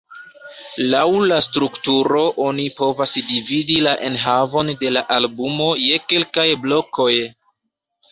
Laŭ 0.91 1.01
la 1.31 1.35
strukturo 1.47 2.21
oni 2.45 2.65
povas 2.79 3.13
dividi 3.27 3.75
la 3.89 3.93
enhavon 4.07 4.71
de 4.81 4.91
la 4.97 5.05
albumo 5.19 5.69
je 5.83 6.01
kelkaj 6.13 6.47
blokoj. 6.65 7.11